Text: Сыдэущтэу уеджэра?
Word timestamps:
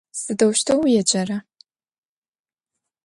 Сыдэущтэу 0.21 0.79
уеджэра? 0.85 1.37